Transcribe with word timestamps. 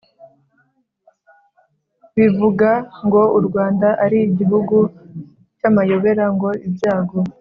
Bivuga 2.15 2.69
ngo 3.05 3.21
u 3.37 3.39
rwanda 3.47 3.87
ari 4.05 4.17
igihugu 4.27 4.77
cy 5.59 5.63
amayobera 5.69 6.25
ngo 6.35 6.49
ibyago 6.67 7.17